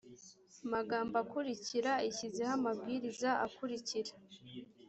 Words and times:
magambo 0.73 1.15
akurikira 1.23 1.91
ishyizeho 2.09 2.51
amabwiriza 2.59 3.29
akurikira 3.45 4.11